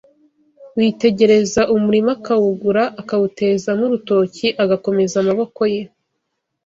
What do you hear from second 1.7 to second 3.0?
umurima akawugura,